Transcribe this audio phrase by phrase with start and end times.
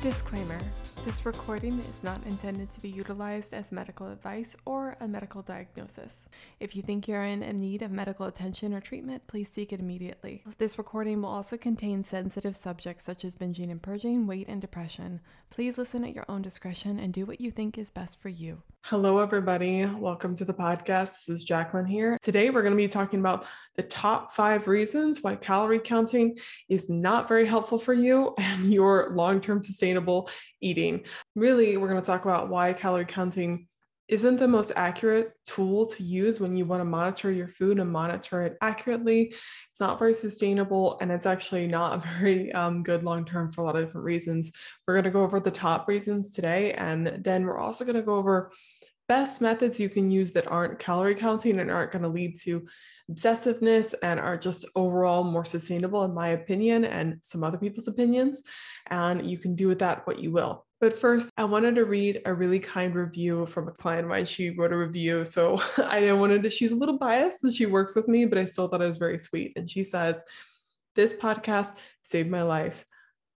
[0.00, 0.58] Disclaimer
[1.04, 6.28] this recording is not intended to be utilized as medical advice or a medical diagnosis.
[6.60, 10.44] If you think you're in need of medical attention or treatment, please seek it immediately.
[10.58, 15.20] This recording will also contain sensitive subjects such as binging and purging, weight, and depression.
[15.50, 18.62] Please listen at your own discretion and do what you think is best for you.
[18.84, 19.86] Hello, everybody.
[19.86, 21.14] Welcome to the podcast.
[21.14, 22.18] This is Jacqueline here.
[22.20, 23.46] Today, we're going to be talking about
[23.76, 26.36] the top five reasons why calorie counting
[26.68, 31.02] is not very helpful for you and your long term sustainable eating.
[31.34, 33.66] Really, we're going to talk about why calorie counting
[34.06, 37.90] isn't the most accurate tool to use when you want to monitor your food and
[37.90, 39.34] monitor it accurately.
[39.70, 43.64] It's not very sustainable and it's actually not very um, good long term for a
[43.64, 44.52] lot of different reasons.
[44.86, 48.02] We're going to go over the top reasons today, and then we're also going to
[48.02, 48.52] go over
[49.08, 52.66] best methods you can use that aren't calorie counting and aren't going to lead to
[53.12, 58.42] obsessiveness and are just overall more sustainable, in my opinion, and some other people's opinions.
[58.88, 60.66] And you can do with that what you will.
[60.80, 64.24] But first, I wanted to read a really kind review from a client of mine.
[64.24, 65.24] She wrote a review.
[65.24, 68.44] So I wanted to, she's a little biased and she works with me, but I
[68.46, 69.52] still thought it was very sweet.
[69.54, 70.24] And she says,
[70.96, 72.84] This podcast saved my life.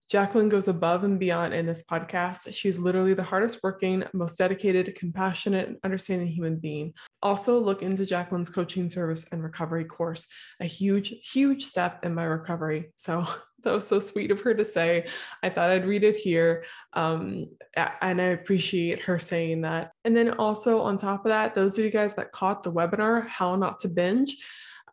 [0.09, 2.53] Jacqueline goes above and beyond in this podcast.
[2.53, 6.93] She's literally the hardest working, most dedicated, compassionate, and understanding human being.
[7.23, 10.27] Also, look into Jacqueline's coaching service and recovery course,
[10.59, 12.91] a huge, huge step in my recovery.
[12.95, 13.25] So
[13.63, 15.07] that was so sweet of her to say.
[15.41, 16.65] I thought I'd read it here.
[16.93, 19.91] Um, and I appreciate her saying that.
[20.03, 23.27] And then also, on top of that, those of you guys that caught the webinar,
[23.27, 24.37] How Not to Binge,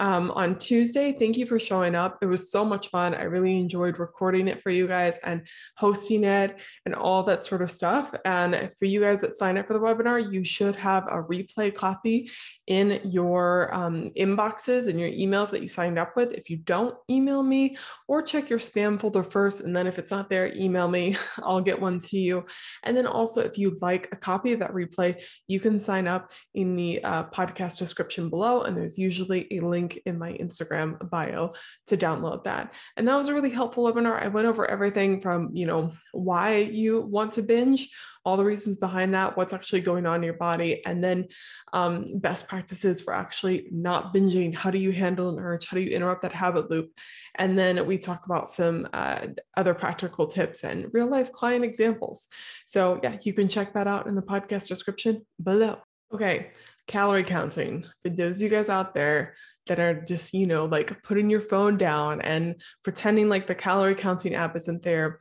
[0.02, 1.12] um, on Tuesday.
[1.12, 2.18] Thank you for showing up.
[2.22, 3.14] It was so much fun.
[3.14, 7.62] I really enjoyed recording it for you guys and hosting it and all that sort
[7.62, 8.12] of stuff.
[8.24, 11.72] And for you guys that sign up for the webinar, you should have a replay
[11.72, 12.28] copy
[12.66, 16.32] in your um, inboxes and your emails that you signed up with.
[16.32, 17.76] If you don't, email me
[18.08, 19.60] or check your spam folder first.
[19.60, 21.16] And then if it's not there, email me.
[21.44, 22.44] I'll get one to you.
[22.82, 26.32] And then also, if you'd like a copy of that replay, you can sign up
[26.54, 28.62] in the uh, podcast description below.
[28.62, 31.52] And there's usually a link in my Instagram bio
[31.86, 32.74] to download that.
[32.96, 34.22] And that was a really helpful webinar.
[34.22, 37.90] I went over everything from, you know, why you want to binge,
[38.24, 41.26] all the reasons behind that, what's actually going on in your body, and then
[41.72, 44.54] um, best practices for actually not binging.
[44.54, 45.66] How do you handle an urge?
[45.66, 46.92] How do you interrupt that habit loop?
[47.36, 49.26] And then we talk about some uh,
[49.56, 52.28] other practical tips and real life client examples.
[52.66, 55.78] So, yeah, you can check that out in the podcast description below.
[56.14, 56.50] Okay,
[56.86, 57.86] calorie counting.
[58.02, 59.34] For those of you guys out there
[59.66, 63.94] that are just, you know, like putting your phone down and pretending like the calorie
[63.94, 65.20] counting app isn't there,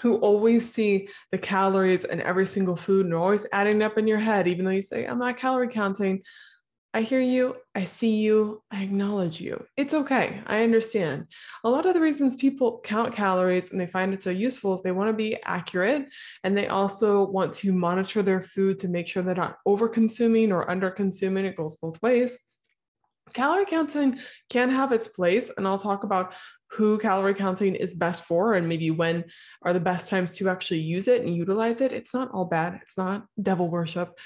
[0.00, 4.08] who always see the calories in every single food and are always adding up in
[4.08, 6.22] your head, even though you say, I'm not calorie counting.
[6.94, 9.64] I hear you, I see you, I acknowledge you.
[9.78, 10.42] It's okay.
[10.46, 11.26] I understand.
[11.64, 14.82] A lot of the reasons people count calories and they find it so useful is
[14.82, 16.06] they want to be accurate
[16.44, 20.52] and they also want to monitor their food to make sure they're not over consuming
[20.52, 21.46] or under consuming.
[21.46, 22.38] It goes both ways.
[23.34, 24.18] Calorie counting
[24.50, 26.34] can have its place, and I'll talk about
[26.70, 29.24] who calorie counting is best for and maybe when
[29.62, 31.92] are the best times to actually use it and utilize it.
[31.92, 34.18] It's not all bad, it's not devil worship.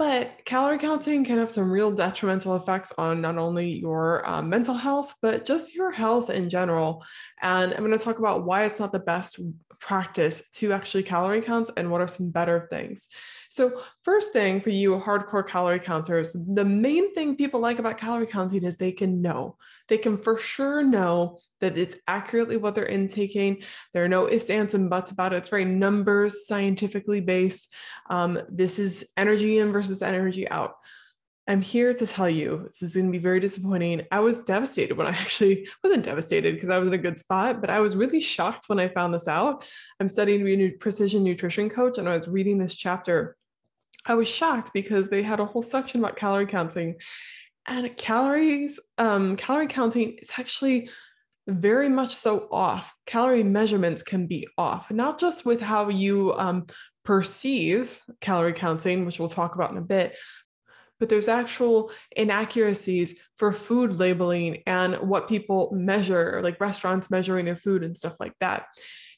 [0.00, 4.72] But calorie counting can have some real detrimental effects on not only your um, mental
[4.72, 7.04] health, but just your health in general.
[7.42, 9.38] And I'm going to talk about why it's not the best
[9.78, 13.08] practice to actually calorie count and what are some better things.
[13.50, 18.26] So, first thing for you hardcore calorie counters, the main thing people like about calorie
[18.26, 19.58] counting is they can know.
[19.90, 23.62] They can for sure know that it's accurately what they're intaking.
[23.92, 25.38] There are no ifs, ands, and buts about it.
[25.38, 27.74] It's very numbers, scientifically based.
[28.08, 30.76] Um, this is energy in versus energy out.
[31.48, 34.06] I'm here to tell you this is going to be very disappointing.
[34.12, 37.60] I was devastated when I actually wasn't devastated because I was in a good spot,
[37.60, 39.64] but I was really shocked when I found this out.
[39.98, 43.36] I'm studying to be a precision nutrition coach, and I was reading this chapter
[44.06, 46.96] I was shocked because they had a whole section about calorie counting.
[47.70, 50.90] And calories, um, calorie counting is actually
[51.46, 52.92] very much so off.
[53.06, 56.66] Calorie measurements can be off, not just with how you um,
[57.04, 60.16] perceive calorie counting, which we'll talk about in a bit,
[60.98, 67.56] but there's actual inaccuracies for food labeling and what people measure, like restaurants measuring their
[67.56, 68.66] food and stuff like that.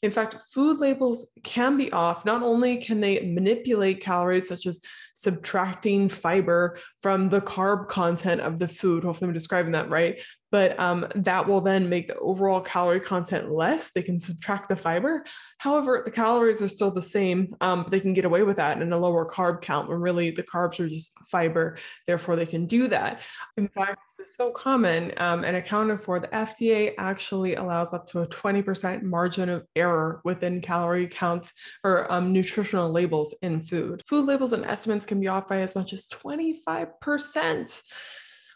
[0.03, 2.25] In fact, food labels can be off.
[2.25, 4.81] Not only can they manipulate calories, such as
[5.15, 10.21] subtracting fiber from the carb content of the food, hopefully I'm describing that right,
[10.53, 13.91] but um, that will then make the overall calorie content less.
[13.91, 15.25] They can subtract the fiber.
[15.57, 18.93] However, the calories are still the same, um, they can get away with that in
[18.93, 21.79] a lower carb count when really the carbs are just fiber.
[22.07, 23.23] Therefore, they can do that.
[23.57, 26.21] In fact, this is so common um, and accounted for.
[26.21, 32.13] The FDA actually allows up to a 20% margin of error within calorie counts or
[32.13, 34.03] um, nutritional labels in food.
[34.07, 37.83] Food labels and estimates can be off by as much as 25%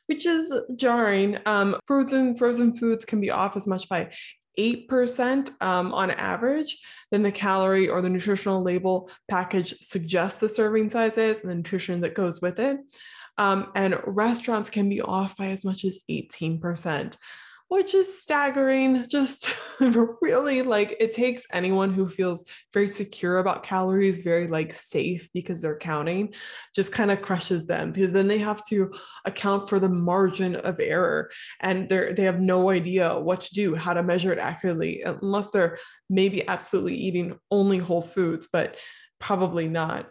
[0.07, 1.39] which is jarring.
[1.47, 4.11] Um, frozen frozen foods can be off as much by
[4.59, 6.79] 8% um, on average,
[7.11, 11.55] than the calorie or the nutritional label package suggests the serving size is and the
[11.55, 12.79] nutrition that goes with it.
[13.39, 17.17] Um, and restaurants can be off by as much as 18%
[17.69, 19.05] which is staggering.
[19.09, 25.29] Just really like it takes anyone who feels very secure about calories, very like safe
[25.35, 26.33] because they're counting,
[26.75, 28.93] just kind of crushes them because then they have to
[29.25, 31.31] account for the margin of error
[31.61, 35.51] and they're they have no idea what to do, how to measure it accurately, unless
[35.51, 35.79] they're
[36.09, 38.77] maybe absolutely eating only whole foods, but
[39.19, 40.09] probably not.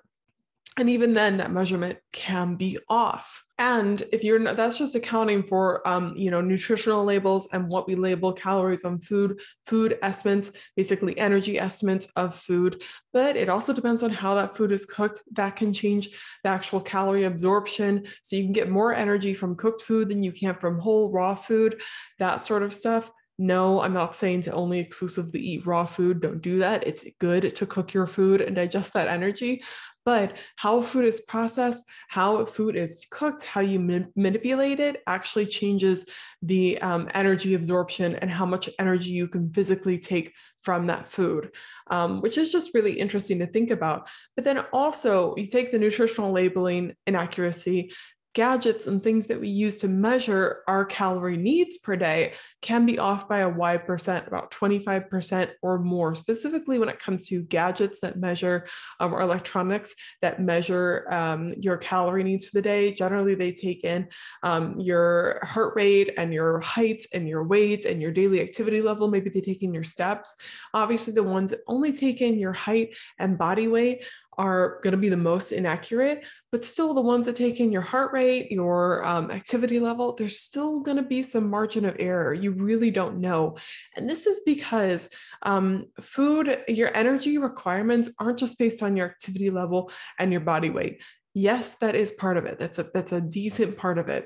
[0.77, 3.43] And even then, that measurement can be off.
[3.57, 7.87] And if you're not, that's just accounting for, um, you know, nutritional labels and what
[7.87, 12.83] we label calories on food, food estimates, basically energy estimates of food.
[13.13, 15.21] But it also depends on how that food is cooked.
[15.31, 16.09] That can change
[16.43, 18.05] the actual calorie absorption.
[18.23, 21.35] So you can get more energy from cooked food than you can from whole raw
[21.35, 21.81] food,
[22.19, 23.09] that sort of stuff.
[23.37, 26.21] No, I'm not saying to only exclusively eat raw food.
[26.21, 26.87] Don't do that.
[26.87, 29.61] It's good to cook your food and digest that energy
[30.05, 35.47] but how food is processed, how food is cooked, how you ma- manipulate it actually
[35.47, 36.07] changes
[36.43, 40.31] the um, energy absorption and how much energy you can physically take
[40.61, 41.51] from that food,
[41.91, 44.07] um, which is just really interesting to think about.
[44.35, 47.91] But then also, you take the nutritional labeling inaccuracy
[48.35, 52.99] gadgets and things that we use to measure our calorie needs per day can be
[52.99, 57.99] off by a wide percent, about 25% or more, specifically when it comes to gadgets
[58.01, 58.67] that measure
[58.99, 62.93] um, or electronics that measure um, your calorie needs for the day.
[62.93, 64.07] Generally, they take in
[64.43, 69.07] um, your heart rate and your height and your weight and your daily activity level.
[69.07, 70.35] Maybe they take in your steps.
[70.73, 74.03] Obviously, the ones that only take in your height and body weight
[74.37, 77.81] are going to be the most inaccurate, but still the ones that take in your
[77.81, 82.33] heart rate, your um, activity level, there's still going to be some margin of error.
[82.33, 83.57] You really don't know.
[83.95, 85.09] And this is because
[85.43, 90.69] um, food, your energy requirements aren't just based on your activity level and your body
[90.69, 91.01] weight.
[91.33, 92.59] Yes, that is part of it.
[92.59, 94.25] That's a that's a decent part of it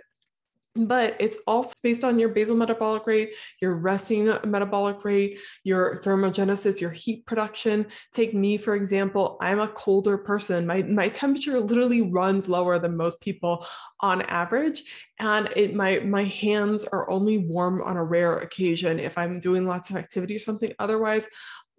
[0.87, 6.79] but it's also based on your basal metabolic rate, your resting metabolic rate, your thermogenesis,
[6.79, 7.85] your heat production.
[8.13, 10.65] Take me, for example, I'm a colder person.
[10.65, 13.65] My, my temperature literally runs lower than most people
[13.99, 14.83] on average.
[15.19, 19.67] And it, my, my hands are only warm on a rare occasion if I'm doing
[19.67, 20.73] lots of activity or something.
[20.79, 21.27] Otherwise,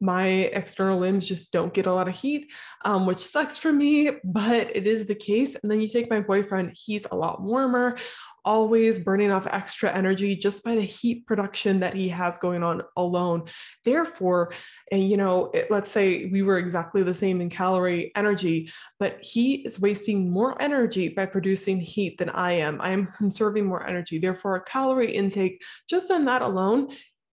[0.01, 2.51] my external limbs just don't get a lot of heat,
[2.85, 5.57] um, which sucks for me, but it is the case.
[5.63, 7.99] And then you take my boyfriend, he's a lot warmer,
[8.45, 12.83] always burning off extra energy just by the heat production that he has going on
[12.97, 13.45] alone.
[13.85, 14.53] Therefore,
[14.91, 19.19] and you know, it, let's say we were exactly the same in calorie energy, but
[19.23, 22.81] he is wasting more energy by producing heat than I am.
[22.81, 24.19] I am conserving more energy.
[24.19, 26.89] Therefore, a calorie intake just on that alone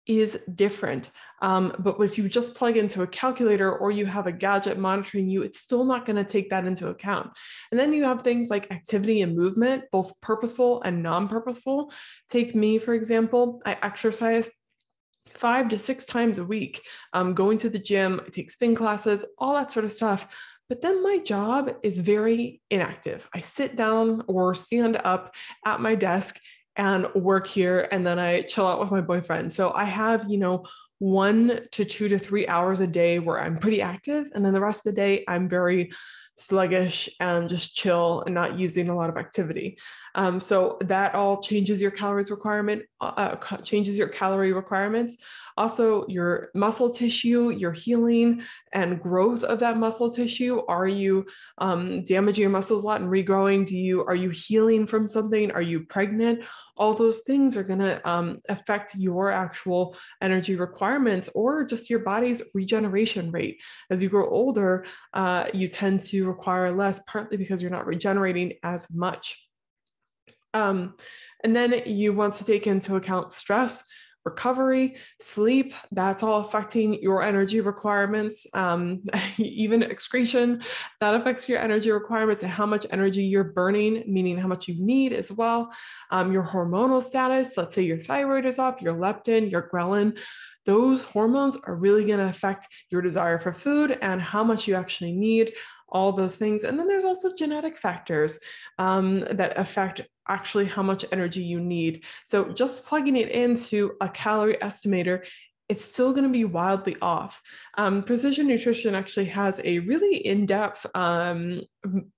[0.06, 1.12] is different.
[1.42, 5.30] Um, but if you just plug into a calculator or you have a gadget monitoring
[5.30, 7.32] you, it's still not going to take that into account.
[7.72, 11.92] And then you have things like activity and movement, both purposeful and non purposeful.
[12.30, 14.50] Take me, for example, I exercise
[15.36, 16.82] five to six times a week,
[17.14, 20.28] um, going to the gym, I take spin classes, all that sort of stuff.
[20.70, 23.28] But then my job is very inactive.
[23.34, 26.40] I sit down or stand up at my desk
[26.76, 29.54] and work here and then I chill out with my boyfriend.
[29.54, 30.66] So I have, you know,
[31.00, 34.30] one to two to three hours a day where I'm pretty active.
[34.34, 35.92] And then the rest of the day, I'm very
[36.36, 39.78] sluggish and just chill and not using a lot of activity.
[40.16, 45.18] Um, so that all changes your calories requirement, uh, uh changes your calorie requirements.
[45.56, 50.62] Also, your muscle tissue, your healing and growth of that muscle tissue.
[50.68, 51.26] Are you
[51.60, 53.66] um, damaging your muscles a lot and regrowing?
[53.66, 55.52] Do you are you healing from something?
[55.52, 56.44] Are you pregnant?
[56.76, 62.00] All those things are going to um, affect your actual energy requirements or just your
[62.00, 63.60] body's regeneration rate.
[63.92, 68.54] As you grow older, uh, you tend to require less, partly because you're not regenerating
[68.64, 69.48] as much.
[70.54, 70.96] Um,
[71.44, 73.84] and then you want to take into account stress,
[74.26, 78.46] recovery, sleep, that's all affecting your energy requirements.
[78.54, 79.04] Um,
[79.38, 80.64] even excretion,
[81.02, 84.76] that affects your energy requirements and how much energy you're burning, meaning how much you
[84.80, 85.74] need as well.
[86.12, 90.18] Um, your hormonal status, let's say your thyroid is off, your leptin, your ghrelin,
[90.66, 94.76] those hormones are really going to affect your desire for food and how much you
[94.76, 95.54] actually need
[95.94, 96.64] all those things.
[96.64, 98.40] And then there's also genetic factors
[98.80, 102.04] um, that affect actually how much energy you need.
[102.26, 105.24] So just plugging it into a calorie estimator
[105.70, 107.42] it's still going to be wildly off.
[107.76, 111.62] Um, Precision Nutrition actually has a really in depth um,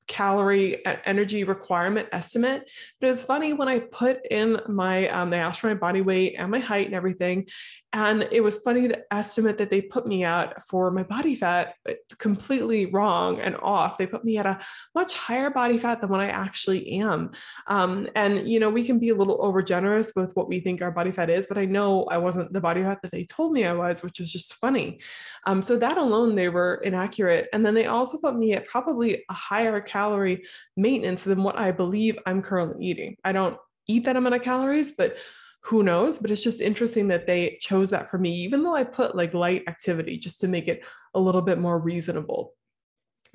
[0.08, 2.70] calorie energy requirement estimate.
[3.02, 6.36] But it's funny when I put in my, um, they asked for my body weight
[6.38, 7.48] and my height and everything.
[7.94, 11.76] And it was funny the estimate that they put me at for my body fat,
[12.20, 13.98] completely wrong and off.
[13.98, 14.60] They put me at a
[14.94, 17.32] much higher body fat than what I actually am.
[17.68, 20.82] Um, and, you know, we can be a little over generous with what we think
[20.82, 23.54] our body fat is, but I know I wasn't the body fat that they told
[23.54, 25.00] me I was, which was just funny.
[25.46, 27.48] Um, so that alone, they were inaccurate.
[27.54, 30.44] And then they also put me at probably a higher calorie
[30.76, 33.18] maintenance than what I believe I'm currently eating.
[33.24, 35.18] I don't eat that amount of calories, but
[35.62, 36.20] who knows?
[36.20, 39.34] But it's just interesting that they chose that for me, even though I put like
[39.34, 40.84] light activity just to make it
[41.14, 42.54] a little bit more reasonable.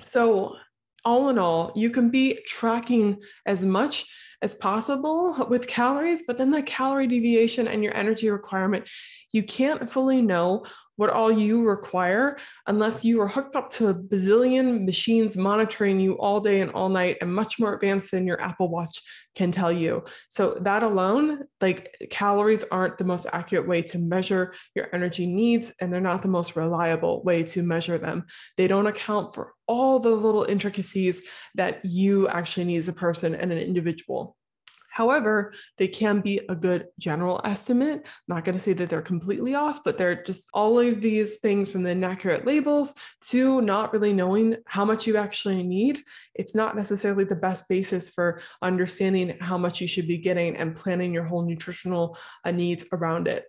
[0.05, 0.55] So,
[1.03, 4.05] all in all, you can be tracking as much
[4.41, 8.89] as possible with calories, but then the calorie deviation and your energy requirement,
[9.31, 10.65] you can't fully know
[11.01, 16.13] what all you require unless you are hooked up to a bazillion machines monitoring you
[16.19, 19.01] all day and all night and much more advanced than your Apple Watch
[19.33, 20.03] can tell you.
[20.29, 25.71] So, that alone, like calories aren't the most accurate way to measure your energy needs,
[25.81, 28.25] and they're not the most reliable way to measure them.
[28.57, 31.23] They don't account for all the little intricacies
[31.55, 34.30] that you actually need as a person and an individual.
[34.91, 38.01] However, they can be a good general estimate.
[38.03, 41.37] I'm not going to say that they're completely off, but they're just all of these
[41.37, 42.93] things from the inaccurate labels
[43.29, 46.01] to not really knowing how much you actually need.
[46.35, 50.75] It's not necessarily the best basis for understanding how much you should be getting and
[50.75, 53.45] planning your whole nutritional uh, needs around it.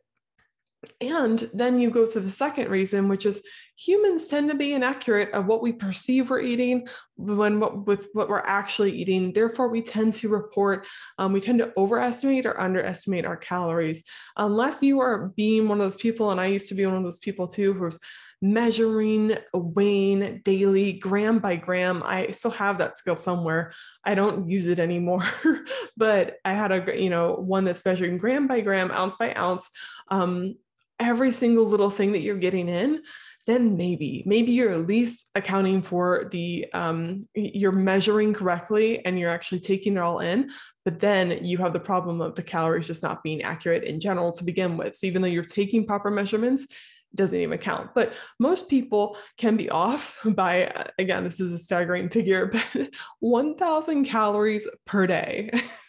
[1.01, 3.43] And then you go to the second reason, which is
[3.77, 6.87] humans tend to be inaccurate of what we perceive we're eating
[7.17, 9.33] when what, with what we're actually eating.
[9.33, 10.87] Therefore, we tend to report,
[11.19, 14.03] um, we tend to overestimate or underestimate our calories.
[14.37, 17.05] Unless you are being one of those people, and I used to be one of
[17.05, 17.99] those people too, who's
[18.45, 22.03] measuring, weighing daily, gram by gram.
[22.05, 23.73] I still have that skill somewhere.
[24.05, 25.25] I don't use it anymore,
[25.97, 29.71] but I had a, you know, one that's measuring gram by gram, ounce by ounce.
[30.09, 30.57] Um,
[31.03, 33.03] every single little thing that you're getting in,
[33.47, 39.31] then maybe, maybe you're at least accounting for the, um, you're measuring correctly and you're
[39.31, 40.51] actually taking it all in.
[40.85, 44.33] But then you have the problem of the calories just not being accurate in general
[44.33, 44.95] to begin with.
[44.95, 46.69] So even though you're taking proper measurements,
[47.15, 47.91] doesn't even count.
[47.95, 52.91] But most people can be off by, again, this is a staggering figure, but
[53.21, 55.51] 1,000 calories per day.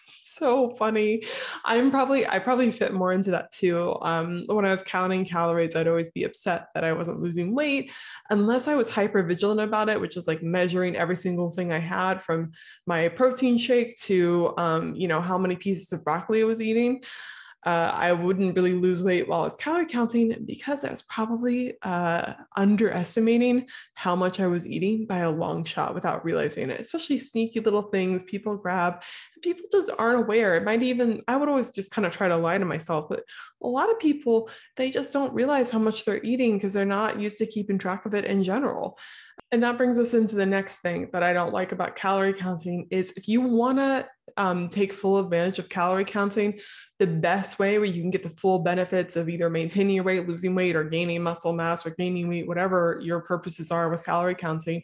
[0.44, 1.24] so funny.
[1.64, 3.96] I'm probably I probably fit more into that too.
[4.02, 7.92] Um, when I was counting calories, I'd always be upset that I wasn't losing weight
[8.30, 11.80] unless I was hyper vigilant about it, which is like measuring every single thing I
[11.80, 12.52] had from
[12.86, 17.02] my protein shake to um, you know how many pieces of broccoli I was eating
[17.66, 21.76] uh, I wouldn't really lose weight while I was calorie counting because I was probably
[21.82, 27.18] uh, underestimating how much I was eating by a long shot without realizing it, especially
[27.18, 29.02] sneaky little things people grab.
[29.42, 30.56] People just aren't aware.
[30.56, 33.24] It might even, I would always just kind of try to lie to myself, but
[33.62, 37.20] a lot of people, they just don't realize how much they're eating because they're not
[37.20, 38.98] used to keeping track of it in general.
[39.52, 42.88] And that brings us into the next thing that I don't like about calorie counting
[42.90, 46.60] is if you want to um, take full advantage of calorie counting,
[46.98, 50.28] the best way where you can get the full benefits of either maintaining your weight,
[50.28, 54.34] losing weight, or gaining muscle mass or gaining weight, whatever your purposes are with calorie
[54.34, 54.82] counting,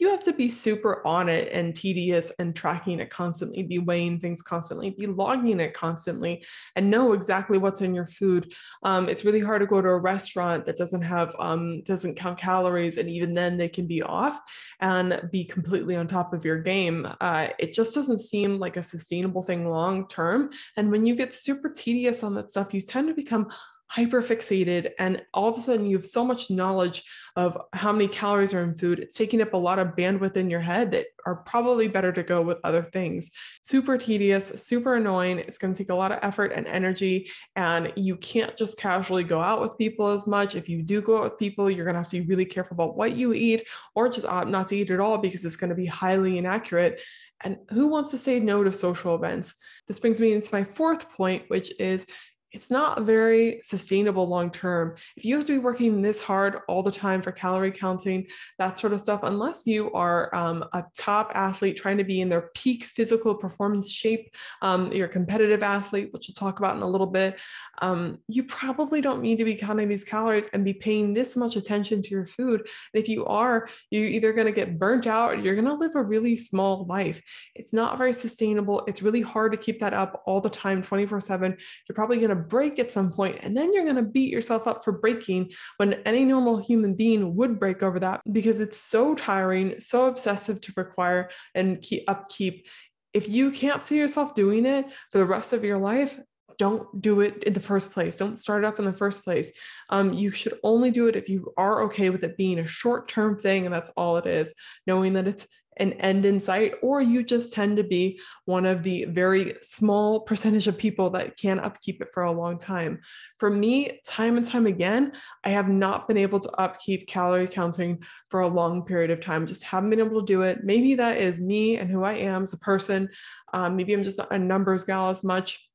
[0.00, 4.18] you have to be super on it and tedious and tracking it constantly, be weighing
[4.18, 8.52] things constantly, be logging it constantly, and know exactly what's in your food.
[8.82, 12.38] Um, it's really hard to go to a restaurant that doesn't have um, doesn't count
[12.38, 14.40] calories, and even then they can be off
[14.80, 17.06] and be completely on top of your game.
[17.20, 20.50] Uh, it just doesn't seem like a sustainable thing long term.
[20.76, 23.50] And when you get super tedious on that stuff, you tend to become
[23.90, 27.02] hyper fixated and all of a sudden you have so much knowledge
[27.34, 30.48] of how many calories are in food it's taking up a lot of bandwidth in
[30.48, 33.32] your head that are probably better to go with other things.
[33.62, 37.92] Super tedious super annoying it's going to take a lot of effort and energy and
[37.96, 40.54] you can't just casually go out with people as much.
[40.54, 42.76] If you do go out with people you're going to have to be really careful
[42.76, 43.66] about what you eat
[43.96, 47.00] or just opt not to eat at all because it's going to be highly inaccurate.
[47.42, 49.54] And who wants to say no to social events?
[49.88, 52.06] This brings me into my fourth point, which is
[52.52, 54.96] it's not very sustainable long term.
[55.16, 58.26] If you have to be working this hard all the time for calorie counting,
[58.58, 62.28] that sort of stuff, unless you are um, a top athlete trying to be in
[62.28, 66.82] their peak physical performance shape, um, you're a competitive athlete, which we'll talk about in
[66.82, 67.38] a little bit,
[67.82, 71.56] um, you probably don't need to be counting these calories and be paying this much
[71.56, 72.60] attention to your food.
[72.92, 75.74] And if you are, you're either going to get burnt out or you're going to
[75.74, 77.20] live a really small life.
[77.54, 78.84] It's not very sustainable.
[78.86, 81.56] It's really hard to keep that up all the time, 24 7.
[81.88, 84.66] You're probably going to break at some point, and then you're going to beat yourself
[84.66, 89.14] up for breaking when any normal human being would break over that because it's so
[89.14, 92.66] tiring, so obsessive to require and keep upkeep.
[93.12, 96.18] If you can't see yourself doing it for the rest of your life,
[96.58, 98.18] don't do it in the first place.
[98.18, 99.50] Don't start it up in the first place.
[99.88, 103.08] Um, you should only do it if you are okay with it being a short
[103.08, 104.54] term thing, and that's all it is,
[104.86, 105.48] knowing that it's
[105.80, 110.20] an end in sight, or you just tend to be one of the very small
[110.20, 113.00] percentage of people that can upkeep it for a long time.
[113.38, 118.02] For me, time and time again, I have not been able to upkeep calorie counting
[118.28, 120.62] for a long period of time, just haven't been able to do it.
[120.62, 123.08] Maybe that is me and who I am as a person.
[123.52, 125.69] Um, maybe I'm just a numbers gal as much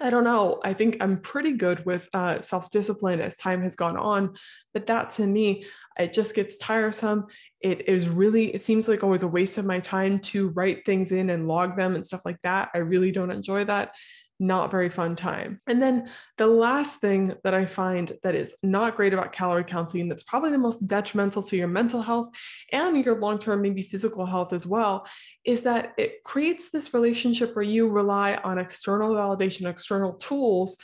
[0.00, 0.60] I don't know.
[0.64, 4.36] I think I'm pretty good with uh, self discipline as time has gone on.
[4.74, 5.64] But that to me,
[5.98, 7.26] it just gets tiresome.
[7.60, 11.10] It is really, it seems like always a waste of my time to write things
[11.10, 12.70] in and log them and stuff like that.
[12.74, 13.92] I really don't enjoy that
[14.38, 15.60] not very fun time.
[15.66, 20.08] And then the last thing that I find that is not great about calorie counting,
[20.08, 22.30] that's probably the most detrimental to your mental health
[22.72, 25.06] and your long term, maybe physical health as well,
[25.44, 30.78] is that it creates this relationship where you rely on external validation, external tools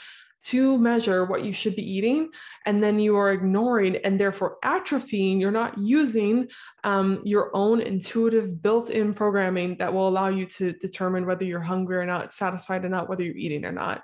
[0.45, 2.31] to measure what you should be eating,
[2.67, 5.41] and then you are ignoring and therefore atrophying.
[5.41, 6.49] You're not using
[6.85, 11.61] um, your own intuitive built in programming that will allow you to determine whether you're
[11.61, 14.03] hungry or not, satisfied or not, whether you're eating or not.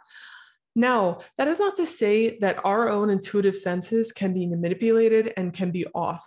[0.75, 5.52] Now, that is not to say that our own intuitive senses can be manipulated and
[5.52, 6.26] can be off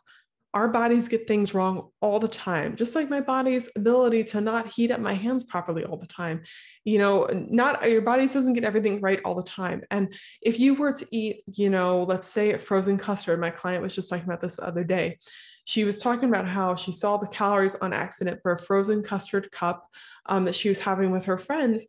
[0.53, 4.67] our bodies get things wrong all the time just like my body's ability to not
[4.67, 6.43] heat up my hands properly all the time.
[6.83, 9.83] You know not your body doesn't get everything right all the time.
[9.89, 13.83] And if you were to eat you know let's say a frozen custard my client
[13.83, 15.19] was just talking about this the other day.
[15.65, 19.49] She was talking about how she saw the calories on accident for a frozen custard
[19.51, 19.87] cup
[20.25, 21.87] um, that she was having with her friends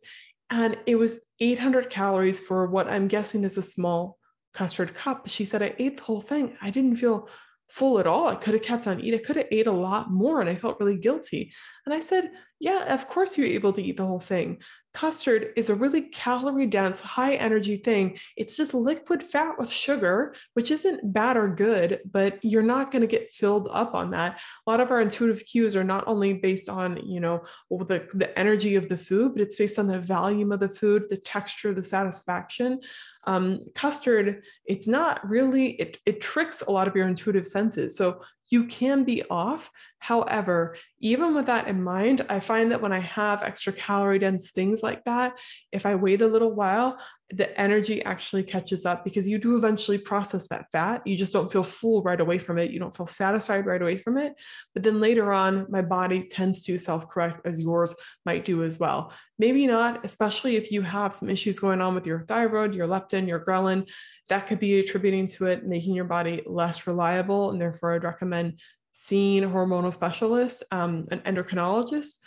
[0.49, 4.19] and it was 800 calories for what i'm guessing is a small
[4.55, 5.27] custard cup.
[5.27, 6.57] She said i ate the whole thing.
[6.61, 7.29] I didn't feel
[7.69, 8.27] full at all.
[8.27, 9.19] I could have kept on eating.
[9.19, 11.51] I could have ate a lot more and I felt really guilty.
[11.85, 14.59] And I said, Yeah, of course you're able to eat the whole thing.
[14.93, 18.17] Custard is a really calorie dense, high energy thing.
[18.37, 23.01] It's just liquid fat with sugar, which isn't bad or good, but you're not going
[23.01, 24.39] to get filled up on that.
[24.65, 28.39] A lot of our intuitive cues are not only based on, you know, the, the
[28.39, 31.73] energy of the food, but it's based on the volume of the food, the texture,
[31.73, 32.79] the satisfaction.
[33.27, 37.97] Um, custard, it's not really, it, it tricks a lot of your intuitive senses.
[37.97, 39.71] So you can be off.
[39.99, 44.51] However, even with that in mind, I find that when I have extra calorie dense
[44.51, 45.35] things like that,
[45.71, 46.99] if I wait a little while,
[47.31, 51.01] the energy actually catches up because you do eventually process that fat.
[51.07, 52.69] You just don't feel full right away from it.
[52.69, 54.33] You don't feel satisfied right away from it.
[54.75, 57.95] But then later on, my body tends to self correct as yours
[58.27, 59.11] might do as well.
[59.39, 63.27] Maybe not, especially if you have some issues going on with your thyroid, your leptin,
[63.27, 63.87] your ghrelin.
[64.29, 67.51] That could be attributing to it, making your body less reliable.
[67.51, 68.59] And therefore, I'd recommend
[68.93, 72.19] seeing a hormonal specialist, um, an endocrinologist.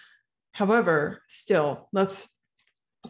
[0.52, 2.28] However, still, let's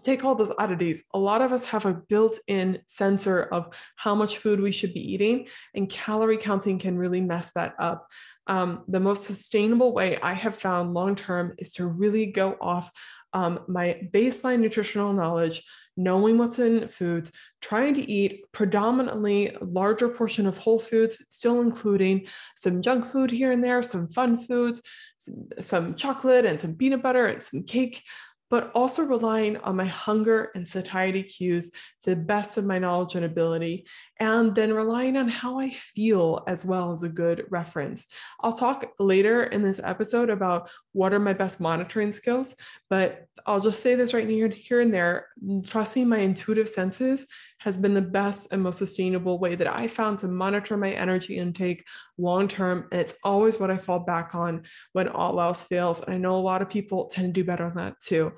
[0.05, 1.07] take all those oddities.
[1.15, 4.95] A lot of us have a built in sensor of how much food we should
[4.95, 8.07] be eating, and calorie counting can really mess that up.
[8.47, 12.91] Um, the most sustainable way I have found long term is to really go off
[13.33, 15.65] um, my baseline nutritional knowledge,
[15.99, 22.27] knowing what's in foods, trying to eat predominantly larger portion of whole foods, still including
[22.57, 24.81] some junk food here and there, some fun foods,
[25.19, 28.05] some, some chocolate and some peanut butter and some cake,
[28.51, 31.71] but also relying on my hunger and satiety cues
[32.03, 33.87] to the best of my knowledge and ability,
[34.21, 38.07] and then relying on how I feel as well as a good reference.
[38.41, 42.57] I'll talk later in this episode about what are my best monitoring skills,
[42.89, 45.29] but I'll just say this right here, here and there.
[45.67, 47.27] Trusting my intuitive senses
[47.59, 51.37] has been the best and most sustainable way that I found to monitor my energy
[51.37, 51.85] intake
[52.17, 52.87] long term.
[52.93, 56.01] And it's always what I fall back on when all else fails.
[56.01, 58.33] And I know a lot of people tend to do better on that too.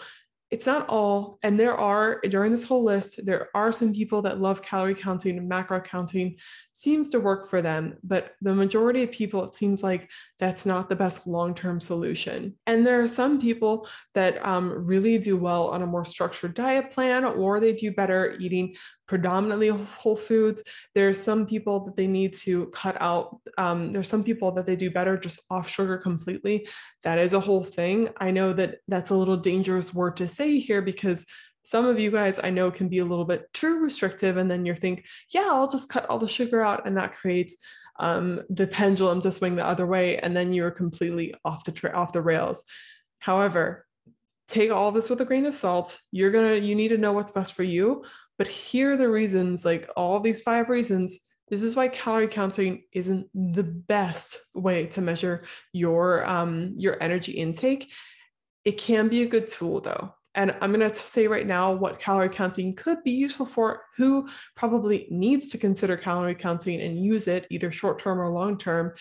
[0.51, 4.41] It's not all, and there are during this whole list, there are some people that
[4.41, 6.37] love calorie counting and macro counting.
[6.81, 7.97] Seems to work for them.
[8.03, 12.55] But the majority of people, it seems like that's not the best long term solution.
[12.67, 16.91] And there are some people that um, really do well on a more structured diet
[16.91, 18.75] plan, or they do better eating
[19.07, 20.63] predominantly whole foods.
[20.95, 23.41] There's some people that they need to cut out.
[23.59, 26.69] Um, there's some people that they do better just off sugar completely.
[27.03, 28.09] That is a whole thing.
[28.19, 31.27] I know that that's a little dangerous word to say here because
[31.63, 34.65] some of you guys I know can be a little bit too restrictive, and then
[34.65, 37.57] you think, yeah, I'll just cut all the sugar out, and that creates
[37.99, 41.95] um, the pendulum to swing the other way, and then you're completely off the tra-
[41.95, 42.65] off the rails.
[43.19, 43.87] However,
[44.49, 45.99] take all this with a grain of salt.
[46.11, 48.05] You're gonna you need to know what's best for you.
[48.39, 51.21] But here are the reasons, like all these five reasons.
[51.49, 57.33] This is why calorie counting isn't the best way to measure your um, your energy
[57.33, 57.91] intake.
[58.65, 60.15] It can be a good tool though.
[60.35, 64.29] And I'm going to say right now what calorie counting could be useful for, who
[64.57, 68.93] probably needs to consider calorie counting and use it either short term or long term,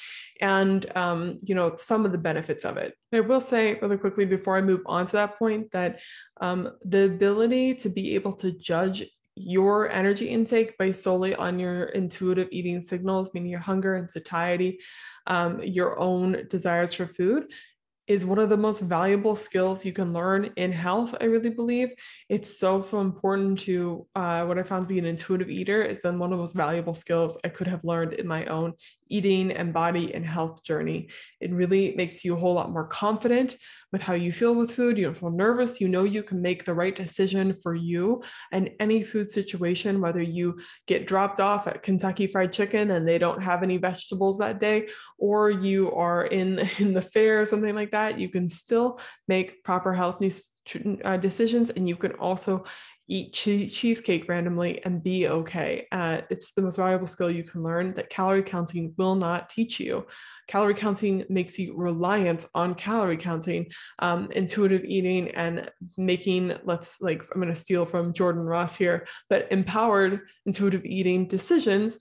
[0.41, 2.95] and um, you know some of the benefits of it.
[3.13, 5.99] I will say really quickly before I move on to that point that
[6.41, 11.85] um, the ability to be able to judge your energy intake based solely on your
[11.85, 14.79] intuitive eating signals, meaning your hunger and satiety,
[15.27, 17.45] um, your own desires for food,
[18.09, 21.13] is one of the most valuable skills you can learn in health.
[21.21, 21.89] I really believe
[22.27, 25.83] it's so, so important to uh, what I found to be an intuitive eater.
[25.83, 28.73] It's been one of the most valuable skills I could have learned in my own
[29.09, 31.09] eating and body and health journey.
[31.41, 33.57] It really makes you a whole lot more confident
[33.91, 34.97] with how you feel with food.
[34.97, 35.81] You don't feel nervous.
[35.81, 40.21] You know you can make the right decision for you and any food situation, whether
[40.21, 44.59] you get dropped off at Kentucky Fried Chicken and they don't have any vegetables that
[44.59, 48.99] day, or you are in, in the fair or something like that, you can still
[49.27, 50.21] make proper health
[51.03, 52.63] uh, decisions and you can also
[53.09, 55.87] eat cheesecake randomly and be okay.
[55.91, 59.79] Uh, it's the most valuable skill you can learn that calorie counting will not teach
[59.79, 60.05] you.
[60.47, 67.23] Calorie counting makes you reliant on calorie counting, um, intuitive eating, and making, let's like,
[67.33, 71.97] I'm going to steal from Jordan Ross here, but empowered intuitive eating decisions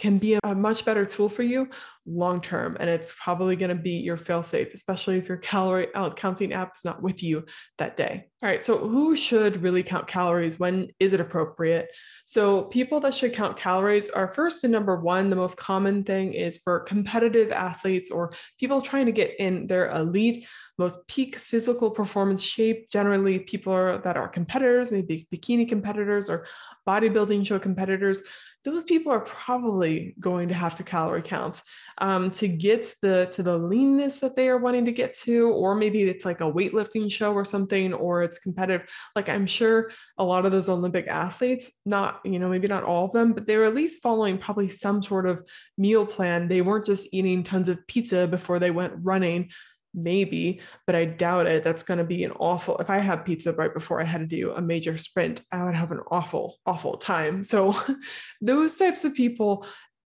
[0.00, 1.68] can be a much better tool for you
[2.06, 2.74] long term.
[2.80, 6.74] And it's probably going to be your fail safe, especially if your calorie counting app
[6.74, 7.44] is not with you
[7.76, 8.24] that day.
[8.42, 8.64] All right.
[8.64, 10.58] So, who should really count calories?
[10.58, 11.90] When is it appropriate?
[12.24, 15.28] So, people that should count calories are first and number one.
[15.28, 19.90] The most common thing is for competitive athletes or people trying to get in their
[19.90, 20.46] elite,
[20.78, 22.88] most peak physical performance shape.
[22.88, 26.46] Generally, people are, that are competitors, maybe bikini competitors or
[26.88, 28.22] bodybuilding show competitors
[28.64, 31.62] those people are probably going to have to calorie count
[31.98, 35.74] um, to get the to the leanness that they are wanting to get to or
[35.74, 38.86] maybe it's like a weightlifting show or something or it's competitive.
[39.16, 43.06] Like i'm sure a lot of those olympic athletes not you know maybe not all
[43.06, 45.42] of them but they were at least following probably some sort of
[45.78, 46.48] meal plan.
[46.48, 49.50] They weren't just eating tons of pizza before they went running
[49.94, 51.64] maybe, but I doubt it.
[51.64, 52.76] That's going to be an awful.
[52.78, 55.74] If I had pizza right before I had to do a major sprint, I would
[55.74, 57.42] have an awful, awful time.
[57.42, 57.74] So,
[58.40, 59.66] those types of people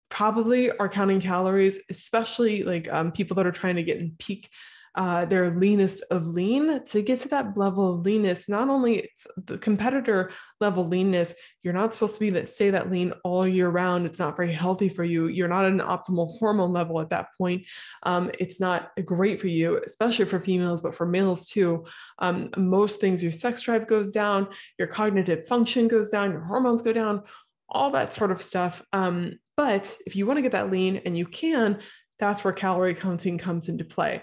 [0.10, 4.50] probably are counting calories, especially like um, people that are trying to get in peak
[4.95, 8.47] uh, their leanest of lean to get to that level of leanness.
[8.47, 9.10] Not only
[9.45, 13.69] the competitor level leanness you're not supposed to be that stay that lean all year
[13.69, 14.06] round.
[14.06, 15.27] It's not very healthy for you.
[15.27, 17.65] You're not at an optimal hormone level at that point.
[18.03, 21.86] Um, it's not great for you especially for females but for males too.
[22.19, 26.82] Um, most things your sex drive goes down your cognitive function goes down your hormones
[26.82, 27.23] go down
[27.69, 28.84] all that sort of stuff.
[28.93, 31.79] Um, but if you want to get that lean and you can
[32.19, 34.21] that's where calorie counting comes into play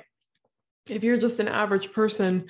[0.90, 2.48] if you're just an average person,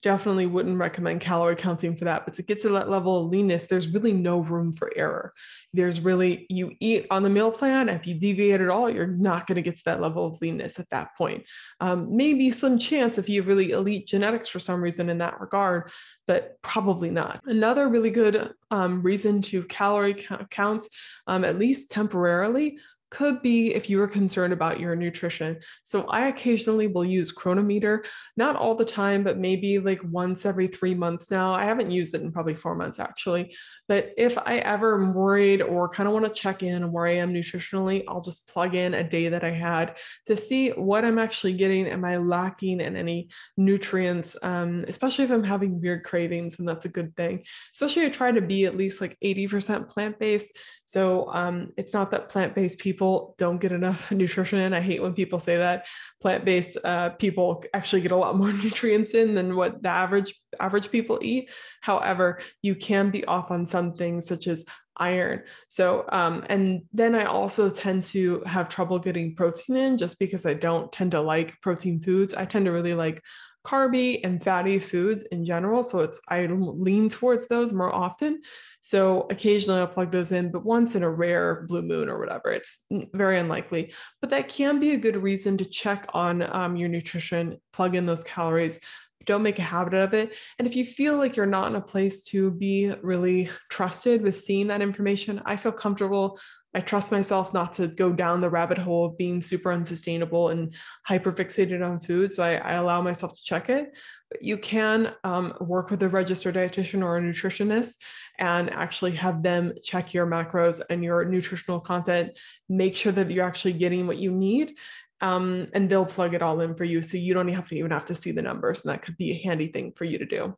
[0.00, 2.24] definitely wouldn't recommend calorie counting for that.
[2.24, 5.32] But to get to that level of leanness, there's really no room for error.
[5.72, 7.88] There's really, you eat on the meal plan.
[7.88, 10.78] If you deviate at all, you're not going to get to that level of leanness
[10.78, 11.44] at that point.
[11.80, 15.40] Um, maybe some chance if you have really elite genetics for some reason in that
[15.40, 15.90] regard,
[16.26, 17.40] but probably not.
[17.46, 20.86] Another really good um, reason to calorie count,
[21.26, 22.78] um, at least temporarily,
[23.10, 25.58] could be if you are concerned about your nutrition.
[25.84, 28.04] So I occasionally will use Cronometer,
[28.36, 31.54] not all the time, but maybe like once every three months now.
[31.54, 33.54] I haven't used it in probably four months actually.
[33.86, 37.06] But if I ever am worried or kind of want to check in on where
[37.06, 41.04] I am nutritionally, I'll just plug in a day that I had to see what
[41.04, 41.86] I'm actually getting.
[41.86, 44.36] Am I lacking in any nutrients?
[44.42, 47.44] Um, especially if I'm having weird cravings, and that's a good thing.
[47.74, 50.56] Especially I try to be at least like 80% plant-based
[50.88, 54.72] So um, it's not that plant based people don't get enough nutrition in.
[54.72, 55.86] I hate when people say that
[56.22, 60.34] plant based uh, people actually get a lot more nutrients in than what the average
[60.58, 61.50] average people eat.
[61.82, 64.64] However, you can be off on some things such as
[64.96, 65.42] iron.
[65.68, 70.46] So, um, and then I also tend to have trouble getting protein in just because
[70.46, 72.32] I don't tend to like protein foods.
[72.32, 73.22] I tend to really like
[73.68, 75.82] carby and fatty foods in general.
[75.82, 78.40] So it's I lean towards those more often.
[78.80, 82.50] So occasionally I'll plug those in, but once in a rare blue moon or whatever,
[82.50, 83.92] it's very unlikely.
[84.20, 88.06] But that can be a good reason to check on um, your nutrition, plug in
[88.06, 88.80] those calories.
[89.26, 90.32] Don't make a habit of it.
[90.58, 94.38] And if you feel like you're not in a place to be really trusted with
[94.38, 96.38] seeing that information, I feel comfortable
[96.74, 100.74] I trust myself not to go down the rabbit hole of being super unsustainable and
[101.04, 102.30] hyper fixated on food.
[102.30, 103.92] So I, I allow myself to check it.
[104.30, 107.96] But you can um, work with a registered dietitian or a nutritionist
[108.38, 112.32] and actually have them check your macros and your nutritional content,
[112.68, 114.74] make sure that you're actually getting what you need.
[115.20, 117.02] Um, and they'll plug it all in for you.
[117.02, 118.84] So you don't have to even have to see the numbers.
[118.84, 120.54] And that could be a handy thing for you to do.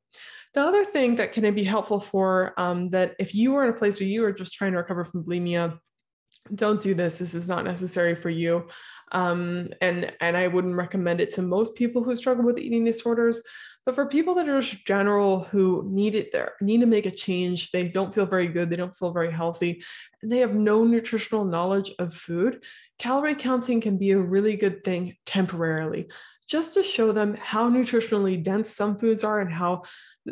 [0.52, 3.78] The other thing that can be helpful for um, that if you are in a
[3.78, 5.78] place where you are just trying to recover from bulimia,
[6.54, 8.68] don't do this this is not necessary for you.
[9.12, 13.42] Um, and and i wouldn't recommend it to most people who struggle with eating disorders
[13.86, 17.10] but for people that are just general who need it there need to make a
[17.10, 19.82] change they don't feel very good they don't feel very healthy
[20.22, 22.62] and they have no nutritional knowledge of food
[22.98, 26.06] calorie counting can be a really good thing temporarily
[26.46, 29.82] just to show them how nutritionally dense some foods are and how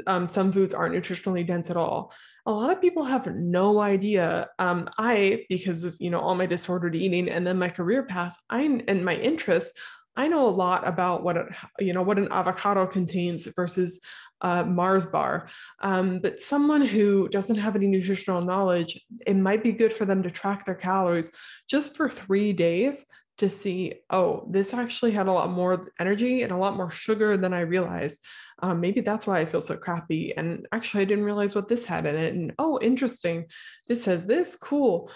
[0.06, 2.12] um, some foods aren't nutritionally dense at all
[2.48, 4.48] a lot of people have no idea.
[4.58, 8.36] Um, I, because of you know all my disordered eating and then my career path,
[8.48, 9.78] I and my interests,
[10.16, 11.36] I know a lot about what
[11.78, 14.00] you know what an avocado contains versus
[14.40, 15.50] a Mars bar.
[15.82, 20.22] Um, but someone who doesn't have any nutritional knowledge, it might be good for them
[20.22, 21.30] to track their calories
[21.68, 23.04] just for three days
[23.38, 27.36] to see, oh, this actually had a lot more energy and a lot more sugar
[27.36, 28.20] than I realized.
[28.60, 30.36] Um, maybe that's why I feel so crappy.
[30.36, 32.34] And actually, I didn't realize what this had in it.
[32.34, 33.46] And oh, interesting.
[33.86, 34.56] This has this.
[34.56, 35.10] Cool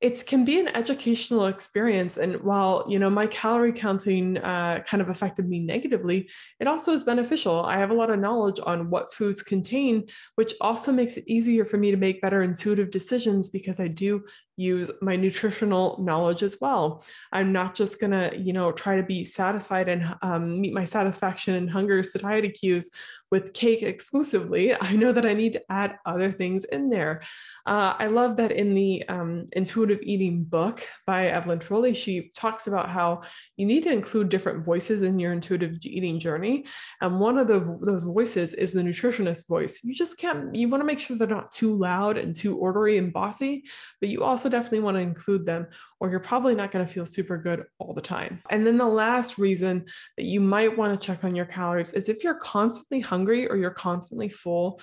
[0.00, 5.02] it can be an educational experience and while you know my calorie counting uh, kind
[5.02, 6.28] of affected me negatively
[6.58, 10.06] it also is beneficial i have a lot of knowledge on what foods contain
[10.36, 14.24] which also makes it easier for me to make better intuitive decisions because i do
[14.60, 19.02] use my nutritional knowledge as well i'm not just going to you know try to
[19.02, 22.90] be satisfied and um, meet my satisfaction and hunger satiety cues
[23.30, 27.22] with cake exclusively, I know that I need to add other things in there.
[27.66, 32.66] Uh, I love that in the um, intuitive eating book by Evelyn Tribole, she talks
[32.66, 33.22] about how
[33.56, 36.64] you need to include different voices in your intuitive eating journey.
[37.00, 39.80] And one of the, those voices is the nutritionist voice.
[39.84, 42.98] You just can't, you want to make sure they're not too loud and too ordery
[42.98, 43.64] and bossy,
[44.00, 45.66] but you also definitely want to include them
[46.00, 48.42] or you're probably not going to feel super good all the time.
[48.50, 49.84] And then the last reason
[50.16, 53.56] that you might want to check on your calories is if you're constantly hungry or
[53.56, 54.80] you're constantly full,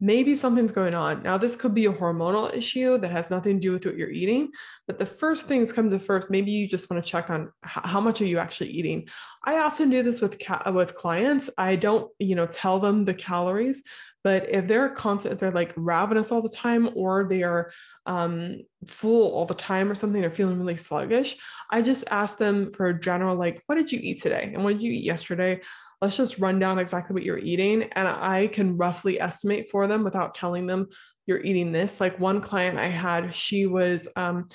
[0.00, 1.22] maybe something's going on.
[1.22, 4.10] Now, this could be a hormonal issue that has nothing to do with what you're
[4.10, 4.50] eating,
[4.86, 6.30] but the first things come to first.
[6.30, 9.08] Maybe you just want to check on how much are you actually eating.
[9.44, 11.50] I often do this with ca- with clients.
[11.58, 13.82] I don't, you know, tell them the calories,
[14.22, 17.70] but if they're constant, if they're like ravenous all the time, or they are
[18.06, 21.36] um, full all the time, or something, they're feeling really sluggish,
[21.70, 24.52] I just ask them for a general, like, what did you eat today?
[24.54, 25.60] And what did you eat yesterday?
[26.00, 27.82] let's just run down exactly what you're eating.
[27.92, 30.88] And I can roughly estimate for them without telling them
[31.26, 32.00] you're eating this.
[32.00, 34.48] Like one client I had, she was um,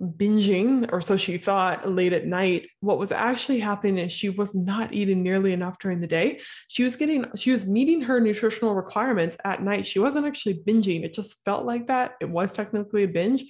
[0.00, 2.66] binging, or so she thought, late at night.
[2.80, 6.40] What was actually happening is she was not eating nearly enough during the day.
[6.68, 9.86] She was getting, she was meeting her nutritional requirements at night.
[9.86, 11.04] She wasn't actually binging.
[11.04, 12.14] It just felt like that.
[12.20, 13.44] It was technically a binge,